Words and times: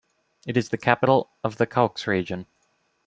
It 0.47 0.57
is 0.57 0.69
the 0.69 0.79
capital 0.79 1.29
of 1.43 1.57
the 1.57 1.67
Caux 1.67 2.07
region. 2.07 2.47